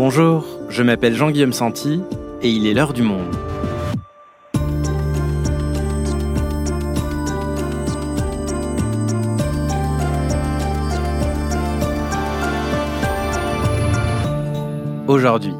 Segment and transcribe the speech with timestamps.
[0.00, 2.00] Bonjour, je m'appelle Jean-Guillaume Santi
[2.40, 3.34] et il est l'heure du monde.
[15.08, 15.54] Aujourd'hui,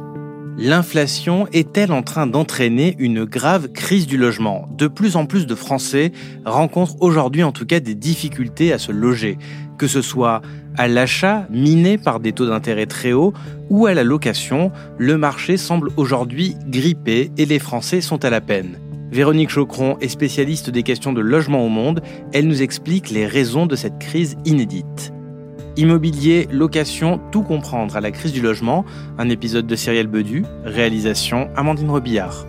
[0.57, 4.69] l'inflation est-elle en train d'entraîner une grave crise du logement?
[4.71, 6.13] De plus en plus de Français
[6.45, 9.37] rencontrent aujourd'hui en tout cas des difficultés à se loger,
[9.79, 10.43] que ce soit
[10.77, 13.33] à l'achat miné par des taux d'intérêt très hauts
[13.71, 18.41] ou à la location, le marché semble aujourd'hui grippé et les Français sont à la
[18.41, 18.79] peine.
[19.11, 22.03] Véronique Chocron est spécialiste des questions de logement au monde.
[22.33, 25.13] Elle nous explique les raisons de cette crise inédite.
[25.77, 28.85] Immobilier, location, tout comprendre à la crise du logement,
[29.17, 32.47] un épisode de Cyrielle Bedu, réalisation Amandine Robillard.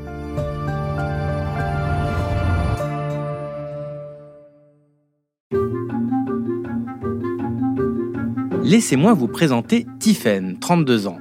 [8.69, 11.17] Laissez-moi vous présenter Tiffaine, 32 ans.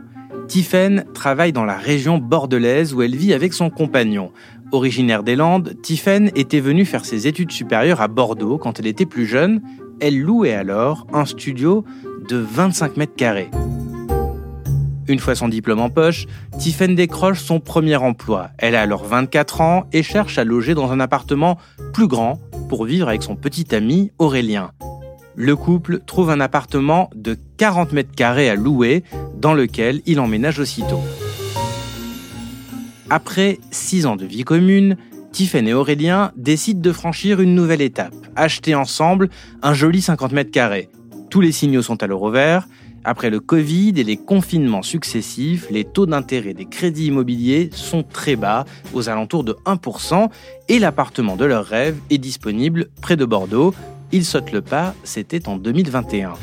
[0.48, 4.33] Tiffaine travaille dans la région bordelaise où elle vit avec son compagnon.
[4.70, 9.06] Originaire des Landes, Tiffaine était venue faire ses études supérieures à Bordeaux quand elle était
[9.06, 9.62] plus jeune
[9.98, 11.87] elle louait alors un studio
[12.28, 13.50] de 25 mètres carrés.
[15.09, 16.27] Une fois son diplôme en poche,
[16.59, 18.50] Tiffen décroche son premier emploi.
[18.59, 21.56] Elle a alors 24 ans et cherche à loger dans un appartement
[21.94, 24.72] plus grand pour vivre avec son petit ami Aurélien.
[25.41, 29.05] Le couple trouve un appartement de 40 mètres carrés à louer
[29.36, 31.00] dans lequel il emménage aussitôt.
[33.08, 34.97] Après 6 ans de vie commune,
[35.31, 39.28] Tiffen et Aurélien décident de franchir une nouvelle étape, acheter ensemble
[39.62, 40.89] un joli 50 mètres carrés.
[41.31, 42.66] Tous les signaux sont à l'euro vert.
[43.05, 48.34] Après le Covid et les confinements successifs, les taux d'intérêt des crédits immobiliers sont très
[48.34, 50.31] bas, aux alentours de 1%,
[50.69, 53.72] et l'appartement de leur rêve est disponible près de Bordeaux.
[54.11, 56.34] Ils sautent le pas, c'était en 2021.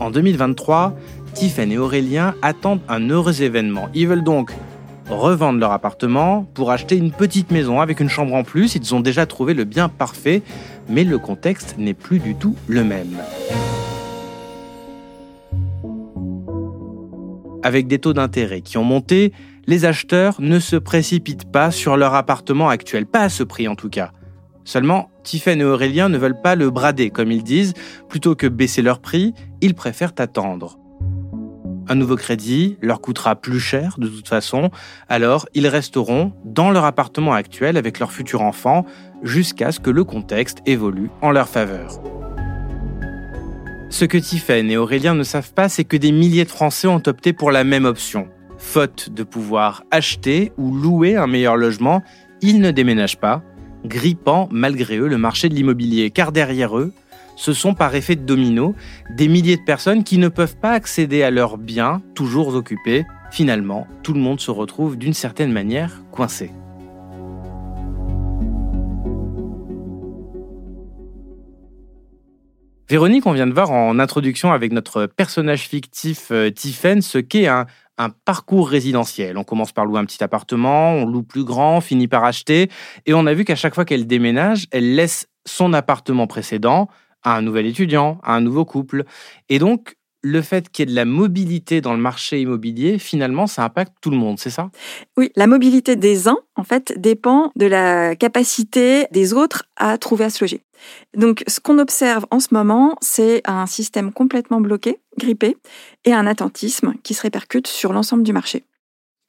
[0.00, 0.96] En 2023,
[1.34, 3.88] Tiffen et Aurélien attendent un heureux événement.
[3.94, 4.52] Ils veulent donc
[5.08, 8.74] revendent leur appartement pour acheter une petite maison avec une chambre en plus.
[8.74, 10.42] Ils ont déjà trouvé le bien parfait,
[10.88, 13.16] mais le contexte n'est plus du tout le même.
[17.62, 19.32] Avec des taux d'intérêt qui ont monté,
[19.66, 23.74] les acheteurs ne se précipitent pas sur leur appartement actuel, pas à ce prix en
[23.74, 24.12] tout cas.
[24.66, 27.72] Seulement, Tiffen et Aurélien ne veulent pas le brader, comme ils disent.
[28.08, 30.76] Plutôt que baisser leur prix, ils préfèrent attendre.
[31.88, 34.70] Un nouveau crédit leur coûtera plus cher de toute façon,
[35.08, 38.84] alors ils resteront dans leur appartement actuel avec leur futur enfant
[39.22, 42.00] jusqu'à ce que le contexte évolue en leur faveur.
[43.88, 47.02] Ce que Tiffen et Aurélien ne savent pas, c'est que des milliers de Français ont
[47.06, 48.26] opté pour la même option.
[48.58, 52.02] Faute de pouvoir acheter ou louer un meilleur logement,
[52.42, 53.44] ils ne déménagent pas,
[53.86, 56.92] grippant malgré eux le marché de l'immobilier, car derrière eux,
[57.36, 58.74] ce sont par effet de domino
[59.10, 63.04] des milliers de personnes qui ne peuvent pas accéder à leurs biens toujours occupés.
[63.30, 66.50] Finalement, tout le monde se retrouve d'une certaine manière coincé.
[72.88, 77.48] Véronique, on vient de voir en introduction avec notre personnage fictif euh, Tiffen ce qu'est
[77.48, 77.66] un,
[77.98, 79.38] un parcours résidentiel.
[79.38, 82.70] On commence par louer un petit appartement, on loue plus grand, finit par acheter,
[83.06, 86.88] et on a vu qu'à chaque fois qu'elle déménage, elle laisse son appartement précédent,
[87.22, 89.04] à un nouvel étudiant, à un nouveau couple.
[89.48, 89.96] Et donc,
[90.26, 93.92] le fait qu'il y ait de la mobilité dans le marché immobilier, finalement, ça impacte
[94.00, 94.70] tout le monde, c'est ça?
[95.16, 100.24] Oui, la mobilité des uns, en fait, dépend de la capacité des autres à trouver
[100.24, 100.62] à se loger.
[101.16, 105.56] Donc, ce qu'on observe en ce moment, c'est un système complètement bloqué, grippé,
[106.04, 108.64] et un attentisme qui se répercute sur l'ensemble du marché.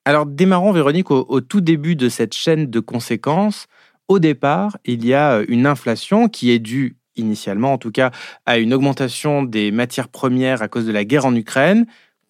[0.03, 3.67] Alors, démarrons, Véronique, au, au tout début de cette chaîne de conséquences.
[4.07, 8.11] Au départ, il y a une inflation qui est due initialement en tout cas,
[8.45, 11.85] à une augmentation des matières premières à cause de la guerre en Ukraine.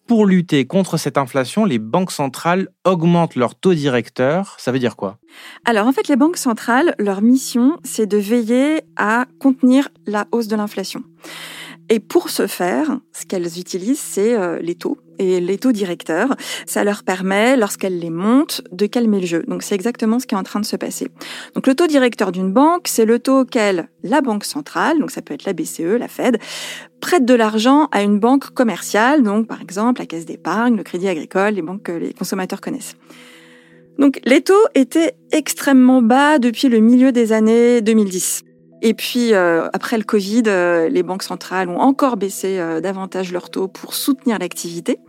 [0.06, 4.56] Pour lutter contre cette inflation, les banques centrales augmentent leur taux directeur.
[4.58, 5.18] Ça veut dire quoi?
[5.66, 10.48] Alors en fait, les banques centrales, leur mission, c'est de veiller à contenir la hausse
[10.48, 11.02] de l'inflation.
[11.90, 16.36] Et pour ce faire, ce qu'elles utilisent, c'est euh, les taux et les taux directeurs.
[16.66, 19.42] Ça leur permet, lorsqu'elles les montent, de calmer le jeu.
[19.48, 21.08] Donc c'est exactement ce qui est en train de se passer.
[21.54, 25.22] Donc le taux directeur d'une banque, c'est le taux auquel la banque centrale, donc ça
[25.22, 26.38] peut être la BCE, la Fed,
[27.00, 31.08] prête de l'argent à une banque commerciale, donc par exemple la Caisse d'épargne, le Crédit
[31.08, 32.96] Agricole, les banques que les consommateurs connaissent.
[33.98, 38.44] Donc les taux étaient extrêmement bas depuis le milieu des années 2010.
[38.82, 43.32] Et puis, euh, après le Covid, euh, les banques centrales ont encore baissé euh, davantage
[43.32, 45.00] leurs taux pour soutenir l'activité.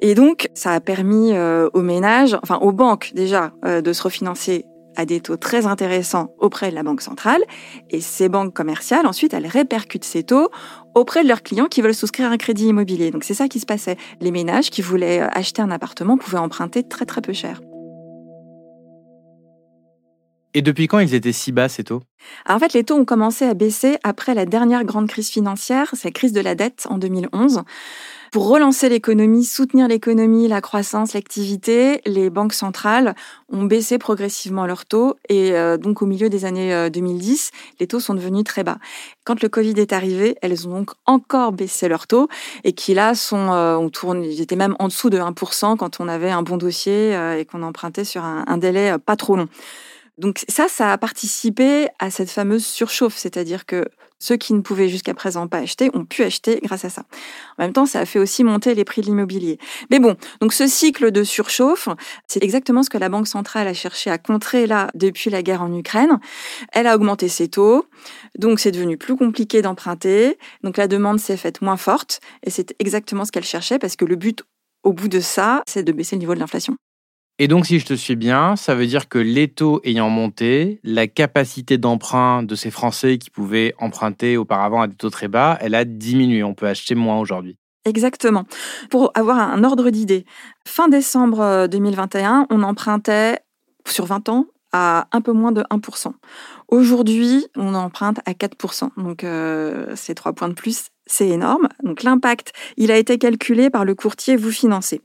[0.00, 4.66] Et donc, ça a permis aux ménages, enfin aux banques déjà, de se refinancer
[4.96, 7.40] à des taux très intéressants auprès de la banque centrale
[7.88, 10.50] et ces banques commerciales, ensuite, elles répercutent ces taux
[10.96, 13.12] auprès de leurs clients qui veulent souscrire un crédit immobilier.
[13.12, 13.96] Donc c'est ça qui se passait.
[14.20, 17.60] Les ménages qui voulaient acheter un appartement pouvaient emprunter très très peu cher.
[20.54, 22.02] Et depuis quand ils étaient si bas, ces taux?
[22.48, 26.08] En fait, les taux ont commencé à baisser après la dernière grande crise financière, c'est
[26.08, 27.62] la crise de la dette en 2011.
[28.32, 33.14] Pour relancer l'économie, soutenir l'économie, la croissance, l'activité, les banques centrales
[33.50, 37.86] ont baissé progressivement leurs taux et euh, donc au milieu des années 2010, euh, les
[37.86, 38.78] taux sont devenus très bas.
[39.24, 42.28] Quand le Covid est arrivé, elles ont donc encore baissé leurs taux
[42.64, 46.00] et qui là sont, euh, on tourne, ils étaient même en dessous de 1% quand
[46.00, 49.48] on avait un bon dossier et qu'on empruntait sur un, un délai pas trop long.
[50.18, 53.84] Donc ça, ça a participé à cette fameuse surchauffe, c'est-à-dire que
[54.18, 57.02] ceux qui ne pouvaient jusqu'à présent pas acheter ont pu acheter grâce à ça.
[57.58, 59.58] En même temps, ça a fait aussi monter les prix de l'immobilier.
[59.90, 61.88] Mais bon, donc ce cycle de surchauffe,
[62.28, 65.62] c'est exactement ce que la Banque centrale a cherché à contrer là depuis la guerre
[65.62, 66.20] en Ukraine.
[66.72, 67.86] Elle a augmenté ses taux,
[68.38, 72.76] donc c'est devenu plus compliqué d'emprunter, donc la demande s'est faite moins forte, et c'est
[72.78, 74.44] exactement ce qu'elle cherchait parce que le but
[74.84, 76.76] au bout de ça, c'est de baisser le niveau de l'inflation.
[77.38, 80.80] Et donc, si je te suis bien, ça veut dire que les taux ayant monté,
[80.84, 85.58] la capacité d'emprunt de ces Français qui pouvaient emprunter auparavant à des taux très bas,
[85.60, 86.42] elle a diminué.
[86.42, 87.56] On peut acheter moins aujourd'hui.
[87.84, 88.44] Exactement.
[88.90, 90.24] Pour avoir un ordre d'idée,
[90.66, 93.38] fin décembre 2021, euh, on empruntait
[93.86, 96.12] sur 20 ans à un peu moins de 1%.
[96.68, 98.90] Aujourd'hui, on emprunte à 4%.
[98.96, 101.68] Donc, euh, c'est trois points de plus, c'est énorme.
[101.82, 105.02] Donc, l'impact, il a été calculé par le courtier Vous Financez.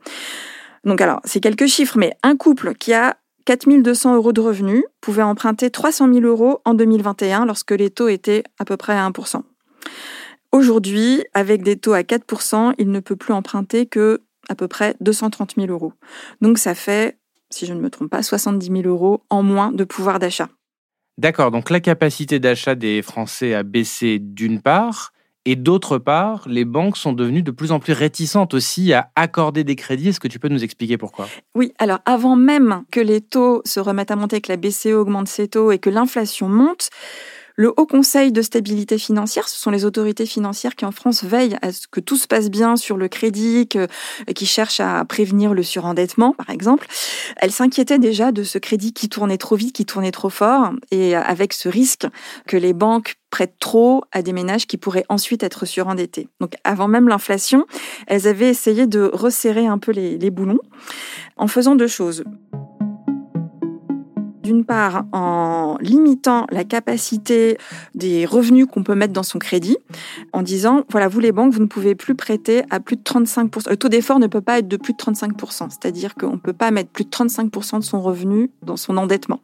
[0.87, 5.21] Donc alors, c'est quelques chiffres, mais un couple qui a 4200 euros de revenus pouvait
[5.21, 9.41] emprunter 300 000 euros en 2021 lorsque les taux étaient à peu près à 1%.
[10.53, 14.95] Aujourd'hui, avec des taux à 4%, il ne peut plus emprunter que à peu près
[15.01, 15.91] 230 000 euros.
[16.39, 17.17] Donc ça fait,
[17.49, 20.47] si je ne me trompe pas, 70 000 euros en moins de pouvoir d'achat.
[21.17, 25.11] D'accord, donc la capacité d'achat des Français a baissé d'une part,
[25.49, 29.63] et d'autre part, les banques sont devenues de plus en plus réticentes aussi à accorder
[29.63, 30.09] des crédits.
[30.09, 31.29] Est-ce que tu peux nous expliquer pourquoi?
[31.55, 35.29] Oui, alors avant même que les taux se remettent à monter, que la BCE augmente
[35.29, 36.89] ses taux et que l'inflation monte,
[37.59, 41.57] le Haut Conseil de stabilité financière, ce sont les autorités financières qui en France veillent
[41.63, 45.63] à ce que tout se passe bien sur le crédit, qui cherchent à prévenir le
[45.63, 46.85] surendettement, par exemple.
[47.37, 51.15] Elles s'inquiétaient déjà de ce crédit qui tournait trop vite, qui tournait trop fort, et
[51.15, 52.05] avec ce risque
[52.45, 56.29] que les banques prêtent trop à des ménages qui pourraient ensuite être surendettés.
[56.39, 57.65] Donc avant même l'inflation,
[58.05, 60.59] elles avaient essayé de resserrer un peu les, les boulons
[61.37, 62.23] en faisant deux choses
[64.47, 67.57] d'une part en limitant la capacité
[67.95, 69.77] des revenus qu'on peut mettre dans son crédit,
[70.31, 73.69] en disant, voilà, vous les banques, vous ne pouvez plus prêter à plus de 35%.
[73.69, 76.53] Le taux d'effort ne peut pas être de plus de 35%, c'est-à-dire qu'on ne peut
[76.53, 79.41] pas mettre plus de 35% de son revenu dans son endettement.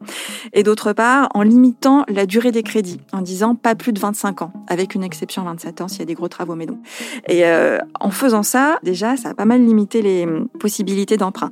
[0.54, 4.40] Et d'autre part, en limitant la durée des crédits, en disant pas plus de 25
[4.40, 6.78] ans, avec une exception 27 ans s'il y a des gros travaux mais non.
[7.28, 10.26] Et euh, en faisant ça, déjà, ça a pas mal limité les
[10.58, 11.50] possibilités d'emprunt.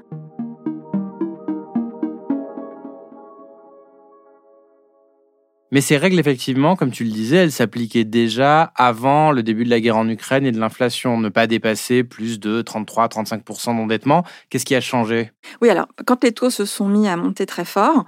[5.73, 9.71] Mais ces règles, effectivement, comme tu le disais, elles s'appliquaient déjà avant le début de
[9.71, 11.19] la guerre en Ukraine et de l'inflation.
[11.19, 14.23] Ne pas dépasser plus de 33-35% d'endettement.
[14.51, 15.33] Qu'est-ce qui a changé?
[15.63, 18.05] Oui, alors, quand les taux se sont mis à monter très fort,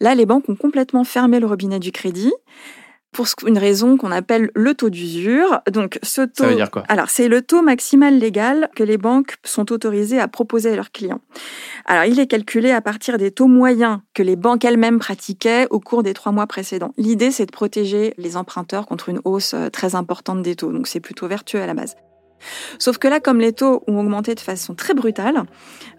[0.00, 2.32] là, les banques ont complètement fermé le robinet du crédit
[3.16, 5.60] pour une raison qu'on appelle le taux d'usure.
[5.70, 6.44] Donc, ce taux.
[6.44, 6.84] Ça veut dire quoi?
[6.88, 10.92] Alors, c'est le taux maximal légal que les banques sont autorisées à proposer à leurs
[10.92, 11.20] clients.
[11.86, 15.80] Alors, il est calculé à partir des taux moyens que les banques elles-mêmes pratiquaient au
[15.80, 16.92] cours des trois mois précédents.
[16.98, 20.72] L'idée, c'est de protéger les emprunteurs contre une hausse euh, très importante des taux.
[20.72, 21.96] Donc, c'est plutôt vertueux à la base.
[22.78, 25.44] Sauf que là, comme les taux ont augmenté de façon très brutale,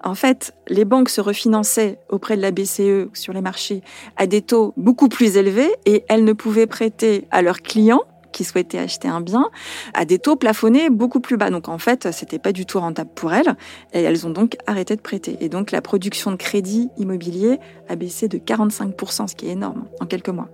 [0.03, 3.81] en fait, les banques se refinançaient auprès de la BCE sur les marchés
[4.15, 8.43] à des taux beaucoup plus élevés et elles ne pouvaient prêter à leurs clients qui
[8.43, 9.49] souhaitaient acheter un bien
[9.95, 11.49] à des taux plafonnés beaucoup plus bas.
[11.49, 13.55] Donc en fait, c'était pas du tout rentable pour elles
[13.93, 15.37] et elles ont donc arrêté de prêter.
[15.41, 19.85] Et donc la production de crédit immobilier a baissé de 45%, ce qui est énorme
[19.99, 20.49] en quelques mois.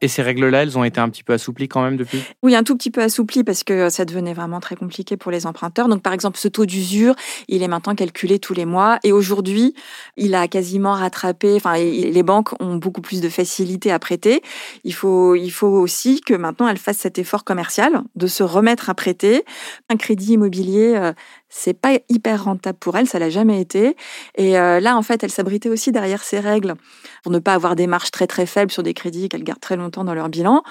[0.00, 2.22] Et ces règles-là, elles ont été un petit peu assouplies quand même depuis?
[2.42, 5.46] Oui, un tout petit peu assouplies parce que ça devenait vraiment très compliqué pour les
[5.46, 5.88] emprunteurs.
[5.88, 7.14] Donc, par exemple, ce taux d'usure,
[7.48, 8.98] il est maintenant calculé tous les mois.
[9.02, 9.74] Et aujourd'hui,
[10.16, 14.42] il a quasiment rattrapé, enfin, les banques ont beaucoup plus de facilité à prêter.
[14.84, 18.90] Il faut, il faut aussi que maintenant, elles fassent cet effort commercial de se remettre
[18.90, 19.44] à prêter.
[19.90, 21.12] Un crédit immobilier, euh,
[21.48, 23.96] c'est pas hyper rentable pour elle, ça l'a jamais été.
[24.36, 26.74] Et euh, là, en fait, elle s'abritait aussi derrière ces règles
[27.22, 29.76] pour ne pas avoir des marges très très faibles sur des crédits qu'elle garde très
[29.76, 30.62] longtemps dans leur bilan.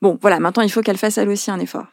[0.00, 1.86] Bon, voilà, maintenant il faut qu'elle fasse elle aussi un effort.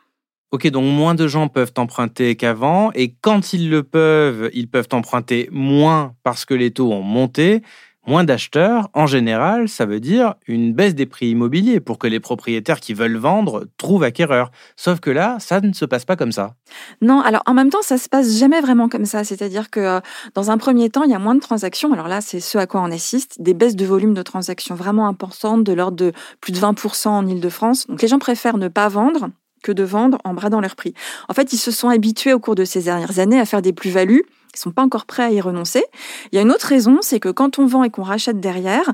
[0.52, 4.88] Ok, donc moins de gens peuvent emprunter qu'avant, et quand ils le peuvent, ils peuvent
[4.94, 7.62] emprunter moins parce que les taux ont monté.
[8.10, 12.20] Moins d'acheteurs, en général, ça veut dire une baisse des prix immobiliers pour que les
[12.20, 14.50] propriétaires qui veulent vendre trouvent acquéreurs.
[14.76, 16.56] Sauf que là, ça ne se passe pas comme ça.
[17.04, 19.24] Non, alors en même temps, ça se passe jamais vraiment comme ça.
[19.24, 20.00] C'est-à-dire que euh,
[20.34, 21.94] dans un premier temps, il y a moins de transactions.
[21.94, 25.08] Alors là, c'est ce à quoi on assiste, des baisses de volume de transactions vraiment
[25.08, 26.12] importantes, de l'ordre de
[26.42, 27.86] plus de 20% en Ile-de-France.
[27.86, 29.30] Donc les gens préfèrent ne pas vendre
[29.62, 30.96] que de vendre en bradant leur prix.
[31.28, 33.74] En fait, ils se sont habitués au cours de ces dernières années à faire des
[33.74, 34.26] plus-values.
[34.54, 35.84] Ils sont pas encore prêts à y renoncer.
[36.32, 38.94] Il y a une autre raison, c'est que quand on vend et qu'on rachète derrière,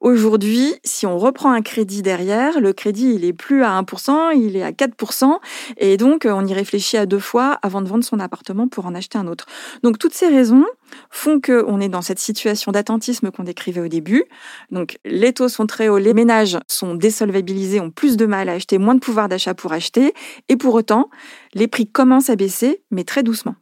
[0.00, 4.56] Aujourd'hui, si on reprend un crédit derrière, le crédit, il est plus à 1%, il
[4.56, 5.38] est à 4%,
[5.76, 8.94] et donc on y réfléchit à deux fois avant de vendre son appartement pour en
[8.94, 9.44] acheter un autre.
[9.82, 10.64] Donc toutes ces raisons
[11.10, 14.24] font qu'on est dans cette situation d'attentisme qu'on décrivait au début.
[14.70, 18.52] Donc les taux sont très hauts, les ménages sont désolvabilisés, ont plus de mal à
[18.52, 20.14] acheter, moins de pouvoir d'achat pour acheter,
[20.48, 21.10] et pour autant,
[21.52, 23.54] les prix commencent à baisser, mais très doucement.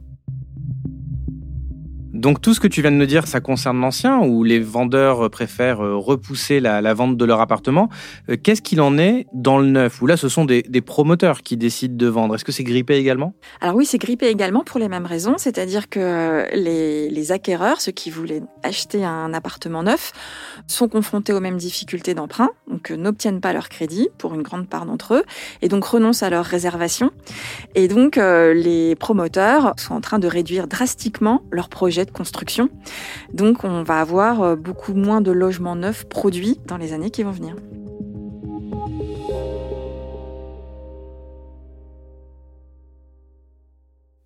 [2.18, 5.30] Donc tout ce que tu viens de me dire, ça concerne l'ancien ou les vendeurs
[5.30, 7.88] préfèrent euh, repousser la, vente de leur appartement.
[8.28, 10.02] Euh, qu'est-ce qu'il en est dans le neuf?
[10.02, 12.34] Ou là, ce sont des, promoteurs qui décident de vendre.
[12.34, 13.34] Est-ce que c'est grippé également?
[13.60, 15.34] Alors oui, c'est grippé également pour les mêmes raisons.
[15.38, 20.12] C'est-à-dire que les, acquéreurs, ceux qui voulaient acheter un appartement neuf,
[20.66, 24.68] sont confrontés aux mêmes difficultés d'emprunt, donc euh, n'obtiennent pas leur crédit pour une grande
[24.68, 25.22] part d'entre eux,
[25.62, 27.12] et donc renoncent à leur réservation.
[27.76, 31.68] Et donc les promoteurs sont en train de réduire drastiquement leur
[32.12, 32.68] construction.
[33.32, 37.22] Donc on va avoir euh, beaucoup moins de logements neufs produits dans les années qui
[37.22, 37.54] vont venir.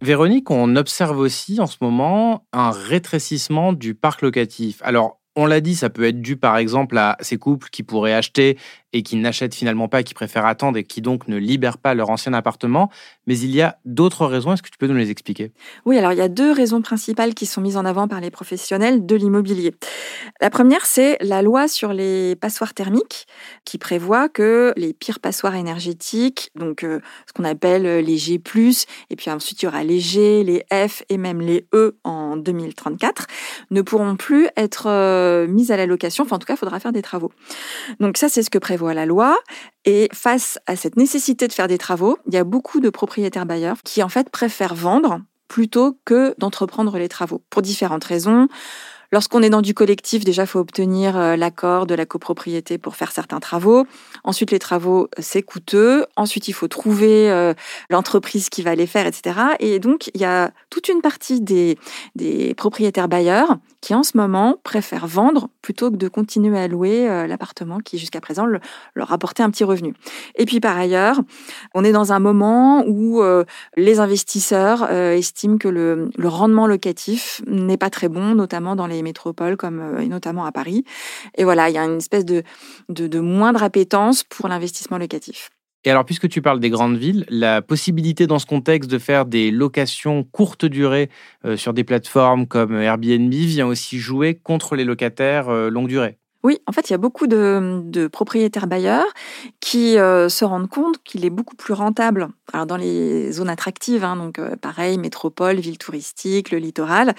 [0.03, 4.81] Véronique, on observe aussi en ce moment un rétrécissement du parc locatif.
[4.83, 8.15] Alors, on l'a dit, ça peut être dû par exemple à ces couples qui pourraient
[8.15, 8.59] acheter
[8.93, 12.11] et qui n'achètent finalement pas, qui préfèrent attendre et qui donc ne libèrent pas leur
[12.11, 12.91] ancien appartement.
[13.27, 14.53] Mais il y a d'autres raisons.
[14.53, 15.53] Est-ce que tu peux nous les expliquer?
[15.87, 18.31] Oui, alors il y a deux raisons principales qui sont mises en avant par les
[18.31, 19.75] professionnels de l'immobilier.
[20.41, 23.27] La première, c'est la loi sur les passoires thermiques
[23.65, 29.17] qui prévoit que les pires passoires énergétiques, donc euh, ce qu'on appelle les G+, et
[29.17, 33.27] puis ensuite il y aura les G, les F et même les E en 2034,
[33.71, 36.25] ne pourront plus être euh, mises à la location.
[36.25, 37.33] Enfin, en tout cas, il faudra faire des travaux.
[38.01, 39.39] Donc ça, c'est ce que prévoit la loi.
[39.85, 43.47] Et face à cette nécessité de faire des travaux, il y a beaucoup de propriétaires
[43.47, 48.49] bailleurs qui en fait préfèrent vendre plutôt que d'entreprendre les travaux pour différentes raisons.
[49.13, 53.13] Lorsqu'on est dans du collectif, déjà, faut obtenir euh, l'accord de la copropriété pour faire
[53.13, 53.87] certains travaux.
[54.25, 56.07] Ensuite, les travaux, c'est coûteux.
[56.17, 57.53] Ensuite, il faut trouver euh,
[57.91, 59.39] l'entreprise qui va les faire, etc.
[59.61, 61.77] Et donc, il y a toute une partie des,
[62.57, 67.27] propriétaires bailleurs qui, en ce moment, préfèrent vendre plutôt que de continuer à louer euh,
[67.27, 69.93] l'appartement qui, jusqu'à présent, leur rapportait un petit revenu.
[70.37, 71.21] Et puis, par ailleurs,
[71.75, 73.23] on est dans un moment où
[73.77, 79.57] les investisseurs estiment que le rendement locatif n'est pas très bon, notamment dans les métropoles,
[79.57, 80.85] comme euh, et notamment à Paris.
[81.37, 82.43] Et voilà, il y a une espèce de,
[82.89, 85.51] de, moindre appétence pour l'investissement locatif.
[85.85, 89.27] Et alors, puisque tu parles des grandes villes, la possibilité dans ce contexte de faire
[89.27, 91.11] des locations courte durée
[91.45, 96.19] euh, sur des plateformes comme Airbnb vient aussi jouer contre les locataires euh, longue durée.
[96.45, 99.07] Oui, en fait, il y a beaucoup de, propriétaires bailleurs
[99.61, 104.03] qui euh, se rendent compte qu'il est beaucoup plus rentable, alors dans les zones attractives,
[104.03, 107.15] hein, donc euh, pareil, métropole, ville touristique, le littoral,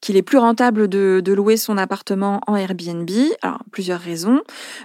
[0.00, 3.10] qu'il est plus rentable de, louer son appartement en Airbnb.
[3.42, 4.40] Alors, plusieurs raisons.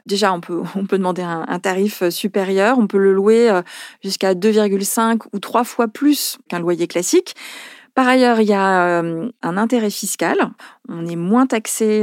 [0.05, 3.61] Déjà, on peut, on peut demander un, un tarif supérieur, on peut le louer euh,
[4.03, 7.35] jusqu'à 2,5 ou 3 fois plus qu'un loyer classique.
[7.93, 10.51] Par ailleurs, il y a un intérêt fiscal.
[10.89, 12.01] On est moins taxé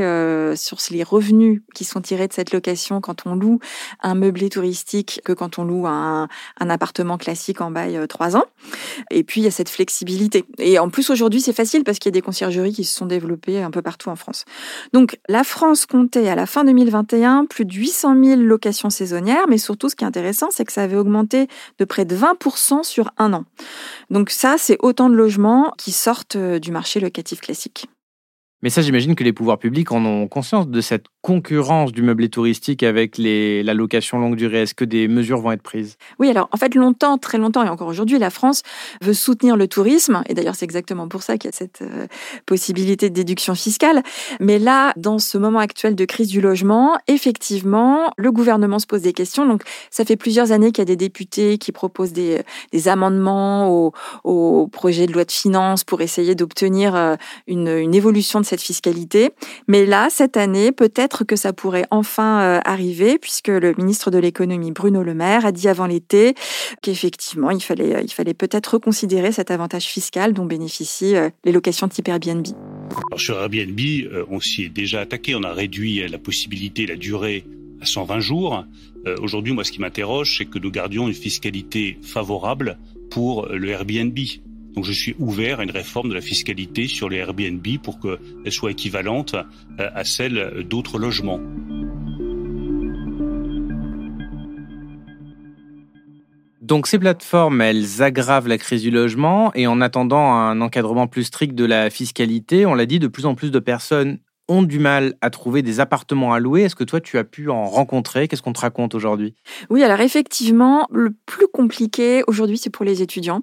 [0.56, 3.60] sur les revenus qui sont tirés de cette location quand on loue
[4.00, 8.44] un meublé touristique que quand on loue un, appartement classique en bail 3 ans.
[9.10, 10.44] Et puis, il y a cette flexibilité.
[10.58, 13.06] Et en plus, aujourd'hui, c'est facile parce qu'il y a des conciergeries qui se sont
[13.06, 14.44] développées un peu partout en France.
[14.92, 19.58] Donc, la France comptait à la fin 2021 plus de 800 000 locations saisonnières, mais
[19.58, 21.48] surtout, ce qui est intéressant, c'est que ça avait augmenté
[21.78, 23.44] de près de 20% sur un an.
[24.10, 27.88] Donc ça, c'est autant de logements qui sortent euh, du marché locatif classique.
[28.62, 32.28] Mais ça, j'imagine que les pouvoirs publics en ont conscience de cette concurrence du meublé
[32.28, 34.62] touristique avec les, la location longue durée.
[34.62, 35.96] Est-ce que des mesures vont être prises?
[36.18, 38.62] Oui, alors en fait, longtemps, très longtemps, et encore aujourd'hui, la France
[39.00, 40.22] veut soutenir le tourisme.
[40.28, 42.06] Et d'ailleurs, c'est exactement pour ça qu'il y a cette euh,
[42.46, 44.02] possibilité de déduction fiscale.
[44.40, 49.02] Mais là, dans ce moment actuel de crise du logement, effectivement, le gouvernement se pose
[49.02, 49.46] des questions.
[49.46, 52.42] Donc, ça fait plusieurs années qu'il y a des députés qui proposent des,
[52.72, 53.92] des amendements au,
[54.24, 57.16] au, projet de loi de finances pour essayer d'obtenir euh,
[57.46, 59.30] une, une évolution de cette fiscalité.
[59.66, 64.18] Mais là, cette année, peut-être que ça pourrait enfin euh, arriver, puisque le ministre de
[64.18, 66.34] l'économie, Bruno Le Maire, a dit avant l'été
[66.82, 71.88] qu'effectivement, il fallait, il fallait peut-être reconsidérer cet avantage fiscal dont bénéficient euh, les locations
[71.88, 72.46] type Airbnb.
[73.10, 75.34] Alors sur Airbnb, euh, on s'y est déjà attaqué.
[75.34, 77.46] On a réduit la possibilité, la durée
[77.80, 78.66] à 120 jours.
[79.20, 82.78] Aujourd'hui, moi, ce qui m'interroge, c'est que nous gardions une fiscalité favorable
[83.10, 84.16] pour le Airbnb.
[84.74, 88.52] Donc je suis ouvert à une réforme de la fiscalité sur les Airbnb pour qu'elle
[88.52, 91.40] soit équivalente euh, à celle d'autres logements.
[96.62, 101.24] Donc ces plateformes, elles aggravent la crise du logement et en attendant un encadrement plus
[101.24, 104.18] strict de la fiscalité, on l'a dit, de plus en plus de personnes
[104.48, 106.62] ont du mal à trouver des appartements à louer.
[106.62, 108.28] Est-ce que toi, tu as pu en rencontrer?
[108.28, 109.34] Qu'est-ce qu'on te raconte aujourd'hui?
[109.70, 113.42] Oui, alors effectivement, le plus compliqué aujourd'hui, c'est pour les étudiants.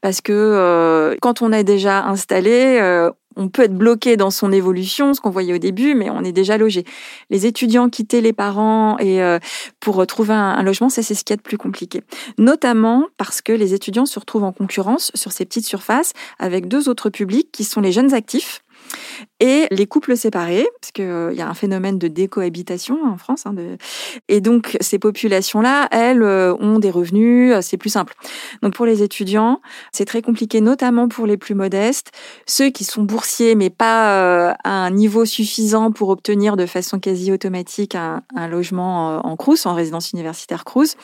[0.00, 4.50] Parce que euh, quand on est déjà installé, euh, on peut être bloqué dans son
[4.50, 6.84] évolution, ce qu'on voyait au début, mais on est déjà logé.
[7.30, 9.38] Les étudiants quitter les parents et euh,
[9.78, 12.02] pour trouver un, logement, ça c'est ce qui est le plus compliqué.
[12.38, 16.88] Notamment parce que les étudiants se retrouvent en concurrence sur ces petites surfaces avec deux
[16.88, 18.62] autres publics qui sont les jeunes actifs
[19.40, 23.46] et les couples séparés, parce qu'il euh, y a un phénomène de décohabitation en France.
[23.46, 23.54] Hein,
[24.28, 28.14] et donc, ces populations-là, elles, euh, ont des revenus, euh, c'est plus simple.
[28.62, 29.60] Donc, pour les étudiants,
[29.92, 32.10] c'est très compliqué, notamment pour les plus modestes,
[32.46, 37.32] ceux qui sont boursiers, mais pas à un niveau suffisant pour obtenir de façon quasi
[37.32, 40.96] automatique un, logement en Crous, en résidence universitaire Crous.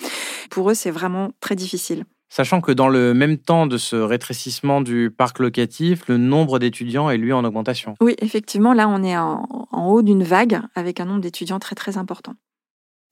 [0.51, 2.05] Pour eux, c'est vraiment très difficile.
[2.29, 7.09] Sachant que dans le même temps de ce rétrécissement du parc locatif, le nombre d'étudiants
[7.09, 7.95] est lui en augmentation.
[8.01, 11.99] Oui, effectivement, là on est en, haut d'une vague avec un nombre d'étudiants très très
[11.99, 12.35] important.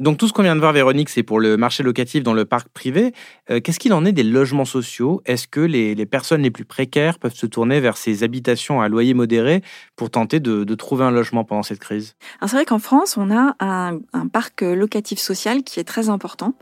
[0.01, 2.45] Donc tout ce qu'on vient de voir, Véronique, c'est pour le marché locatif dans le
[2.45, 3.13] parc privé.
[3.49, 5.23] Euh, qu'est-ce qu'il en est des logements sociaux?
[5.25, 9.15] Est-ce que les, personnes les plus précaires peuvent se tourner vers ces habitations à loyer
[9.15, 9.63] modéré
[9.95, 12.17] pour tenter de, trouver un logement pendant cette crise?
[12.41, 14.01] C'est vrai qu'en France, on a un,
[14.33, 16.55] parc locatif social qui est très important,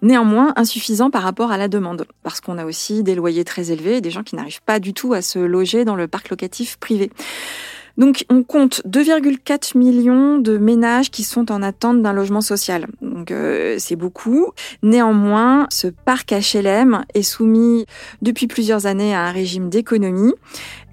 [0.00, 3.98] néanmoins insuffisant par rapport à la demande, parce qu'on a aussi des loyers très élevés
[3.98, 6.78] et des gens qui n'arrivent pas du tout à se loger dans le parc locatif
[6.78, 7.10] privé.
[7.96, 12.86] Donc on compte 2,4 millions de ménages qui sont en attente d'un logement social.
[13.00, 14.52] Donc euh, c'est beaucoup.
[14.82, 17.86] Néanmoins, ce parc HLM est soumis
[18.22, 20.34] depuis plusieurs années à un régime d'économie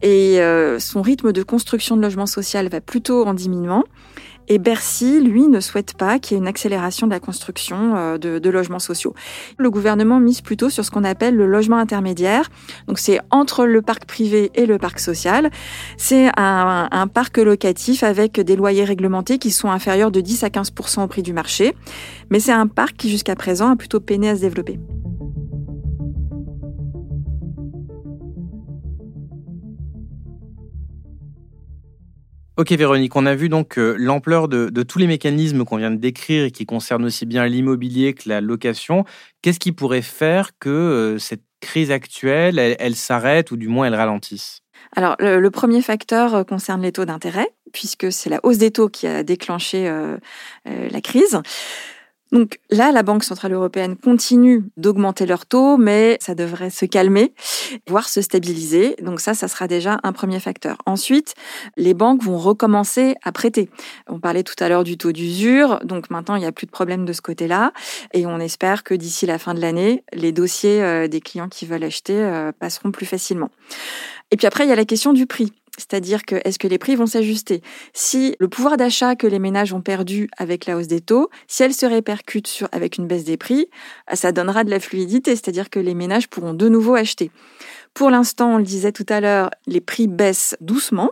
[0.01, 3.83] et euh, son rythme de construction de logement social va plutôt en diminuant.
[4.51, 8.17] Et Bercy, lui, ne souhaite pas qu'il y ait une accélération de la construction euh,
[8.17, 9.13] de, logements sociaux.
[9.59, 12.49] Le gouvernement mise plutôt sur ce qu'on appelle le logement intermédiaire.
[12.87, 15.51] Donc c'est entre le parc privé et le parc social.
[15.97, 20.47] C'est un, un parc locatif avec des loyers réglementés qui sont inférieurs de 10 à
[20.47, 21.75] 15% au prix du marché.
[22.31, 24.79] Mais c'est un parc qui jusqu'à présent a plutôt peiné à se développer.
[32.59, 35.95] Ok Véronique, on a vu donc euh, l'ampleur de, tous les mécanismes qu'on vient de
[35.95, 39.05] décrire et qui concernent aussi bien l'immobilier que la location.
[39.41, 43.95] Qu'est-ce qui pourrait faire que euh, cette crise actuelle, elle, s'arrête ou du moins elle
[43.95, 44.59] ralentisse?
[44.93, 48.89] Alors le, premier facteur euh, concerne les taux d'intérêt, puisque c'est la hausse des taux
[48.89, 49.89] qui a déclenché
[50.65, 51.41] la crise.
[52.31, 57.33] Donc là, la Banque Centrale Européenne continue d'augmenter leurs taux, mais ça devrait se calmer,
[57.87, 58.95] voire se stabiliser.
[59.01, 60.77] Donc ça, ça sera déjà un premier facteur.
[60.85, 61.33] Ensuite,
[61.75, 63.69] les banques vont recommencer à prêter.
[64.07, 66.71] On parlait tout à l'heure du taux d'usure, donc maintenant, il n'y a plus de
[66.71, 67.73] problème de ce côté-là.
[68.13, 71.65] Et on espère que d'ici la fin de l'année, les dossiers euh, des clients qui
[71.65, 73.49] veulent acheter euh, passeront plus facilement.
[74.31, 75.51] Et puis après, il y a la question du prix.
[75.79, 77.61] C'est-à-dire que est-ce que les prix vont s'ajuster?
[77.93, 81.63] Si le pouvoir d'achat que les ménages ont perdu avec la hausse des taux, si
[81.63, 83.67] elle se répercute sur, avec une baisse des prix,
[84.13, 87.31] ça donnera de la fluidité, c'est-à-dire que les ménages pourront de nouveau acheter.
[87.93, 91.11] Pour l'instant, on le disait tout à l'heure, les prix baissent doucement,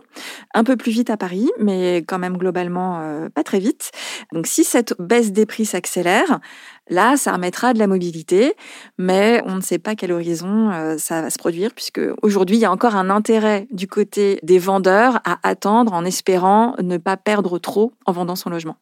[0.54, 3.90] un peu plus vite à Paris, mais quand même globalement euh, pas très vite.
[4.32, 6.40] Donc si cette baisse des prix s'accélère,
[6.88, 8.54] là, ça remettra de la mobilité,
[8.96, 12.60] mais on ne sait pas quel horizon euh, ça va se produire, puisque aujourd'hui, il
[12.60, 17.16] y a encore un intérêt du côté des vendeurs à attendre en espérant ne pas
[17.16, 18.76] perdre trop en vendant son logement.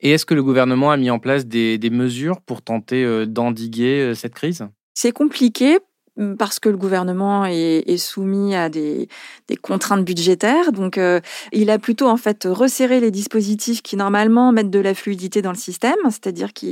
[0.00, 3.24] Et est-ce que le gouvernement a mis en place des, des mesures pour tenter euh,
[3.24, 4.66] d'endiguer cette crise?
[4.94, 5.78] C'est compliqué
[6.38, 9.08] parce que le gouvernement est, soumis à des,
[9.62, 10.72] contraintes budgétaires.
[10.72, 11.20] Donc, euh,
[11.52, 15.52] il a plutôt en fait resserré les dispositifs qui normalement mettent de la fluidité dans
[15.52, 16.66] le système, c'est-à-dire qu'à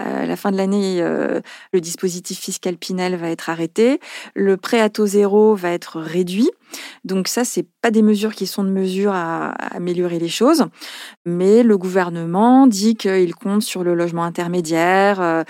[0.00, 1.40] euh, la fin de l'année, euh,
[1.72, 4.00] le dispositif fiscal Pinel va être arrêté,
[4.34, 6.50] le prêt à taux zéro va être réduit.
[7.04, 10.64] Donc ça, c'est pas des mesures qui sont de mesure à, améliorer les choses,
[11.26, 15.20] mais le gouvernement dit qu'il compte sur le logement intermédiaire.
[15.20, 15.44] Euh,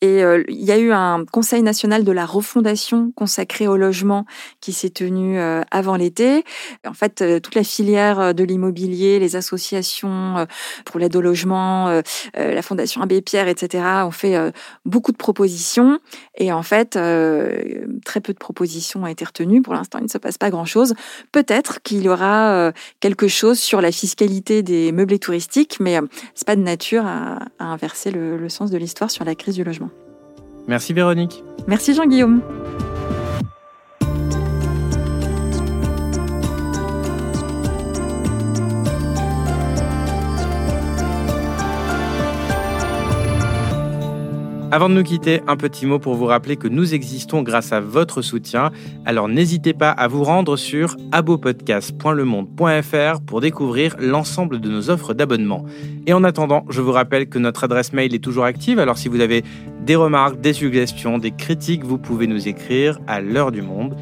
[0.00, 4.24] et euh, il y a eu un Conseil national de la refondation consacré au logement
[4.60, 6.44] qui s'est tenu euh, avant l'été.
[6.86, 10.46] En fait, toute la filière de l'immobilier, les associations
[10.84, 12.02] pour l'aide au logement,
[12.34, 14.36] la Fondation Abbé Pierre, etc., ont fait
[14.84, 15.98] beaucoup de propositions.
[16.36, 16.92] Et en fait,
[18.04, 19.62] très peu de propositions ont été retenues.
[19.62, 20.94] Pour l'instant, il ne se passe pas grand-chose.
[21.32, 26.02] Peut-être qu'il y aura euh, quelque chose sur la fiscalité des meublés touristiques, mais euh,
[26.34, 29.90] c'est pas de nature à, inverser le sens de l'histoire sur la crise du logement.
[30.66, 31.42] Merci Véronique.
[31.66, 32.42] Merci Jean-Guillaume.
[44.70, 47.80] Avant de nous quitter, un petit mot pour vous rappeler que nous existons grâce à
[47.80, 48.70] votre soutien.
[49.06, 55.64] Alors n'hésitez pas à vous rendre sur abopodcast.lemonde.fr pour découvrir l'ensemble de nos offres d'abonnement.
[56.06, 58.78] Et en attendant, je vous rappelle que notre adresse mail est toujours active.
[58.78, 59.42] Alors si vous avez
[59.80, 63.96] des remarques, des suggestions, des critiques, vous pouvez nous écrire à l'heure du monde.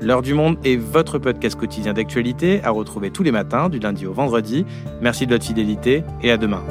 [0.00, 4.06] L'heure du monde est votre podcast quotidien d'actualité à retrouver tous les matins du lundi
[4.06, 4.64] au vendredi.
[5.02, 6.62] Merci de votre fidélité et à demain.